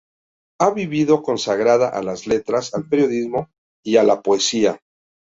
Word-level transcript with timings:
Ha 0.59 0.71
vivido 0.71 1.21
consagrada 1.21 1.87
a 1.89 2.01
las 2.01 2.25
letras, 2.25 2.73
al 2.73 2.89
periodismo 2.89 3.51
y 3.85 3.97
a 3.97 4.03
la 4.03 4.23
poesía. 4.23 4.79